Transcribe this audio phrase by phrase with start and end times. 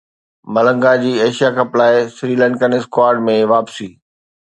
[0.53, 3.93] ملنگا جي Asia cup لاءِ Sri Lankan squad ۾ واپسي